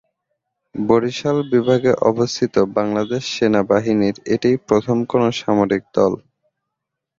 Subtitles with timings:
[0.75, 6.13] বরিশাল বিভাগে অবস্থিত বাংলাদেশ সেনাবাহিনীর এটিই প্রথম কোন সামরিক দল।